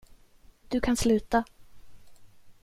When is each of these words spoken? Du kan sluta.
Du 0.71 0.79
kan 0.79 0.95
sluta. 0.97 1.43